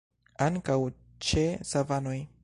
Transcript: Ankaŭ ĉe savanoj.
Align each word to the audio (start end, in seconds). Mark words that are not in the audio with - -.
Ankaŭ 0.45 0.77
ĉe 1.27 1.43
savanoj. 1.73 2.19